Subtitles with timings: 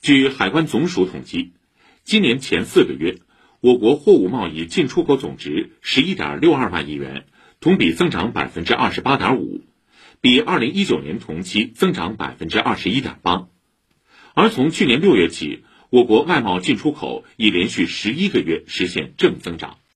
[0.00, 1.54] 据海关总署统计
[2.04, 3.18] 今年前四个月
[3.60, 7.26] 我国货物贸易进出口总值十一点六二万亿元
[7.58, 9.64] 同比增长百分之二十八点五
[10.20, 13.48] 比二零一九年同期增长百分之二十一点八。
[14.34, 19.78] 而从去年六月起我国外贸进出口已连续十一个月实现正增长。